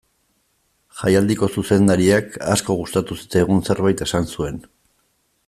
Jaialdiko 1.01 1.49
zuzendariak 1.57 2.39
asko 2.55 2.77
gustatu 2.81 3.19
zitzaigun 3.21 3.63
zerbait 3.71 4.03
esan 4.09 4.31
zuen. 4.37 4.61